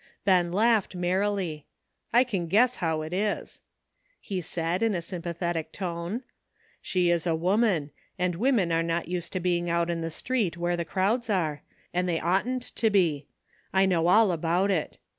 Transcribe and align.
Ben 0.25 0.51
laughed 0.51 0.95
merrily. 0.95 1.67
''I 2.11 2.23
can 2.27 2.47
guess 2.47 2.77
how 2.77 3.03
it 3.03 3.13
is," 3.13 3.61
he 4.19 4.41
said 4.41 4.81
in 4.81 4.95
a 4.95 4.99
sympathetic 5.03 5.71
tone. 5.71 6.23
''She 6.81 7.11
is 7.11 7.27
a 7.27 7.35
woman, 7.35 7.91
and 8.17 8.33
women 8.33 8.71
are 8.71 8.81
not 8.81 9.07
used 9.07 9.31
to 9.33 9.39
being 9.39 9.69
out 9.69 9.91
in 9.91 10.01
the 10.01 10.09
street 10.09 10.57
where 10.57 10.75
the 10.75 10.85
crowds 10.89 11.29
are, 11.29 11.61
and 11.93 12.09
they 12.09 12.19
oughtn't 12.19 12.63
to 12.77 12.89
be. 12.89 13.27
I 13.73 13.85
know 13.85 14.07
all 14.07 14.31
about 14.31 14.71
it. 14.71 14.97